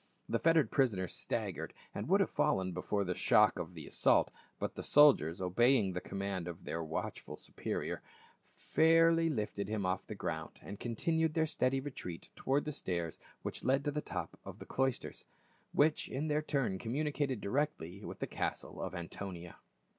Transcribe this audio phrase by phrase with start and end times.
[0.27, 4.73] The fettered prisoner staggered and would have fallen before the shock of the assault, but
[4.73, 8.01] the soldiers, obeying the command of their watchful superior,
[8.47, 13.63] fairly lifted him off the ground and continued their steady retreat toward the stairs which
[13.63, 15.23] led to the top of the cloisters,
[15.71, 19.57] which in their turn communicated directly with the castle of Antonia.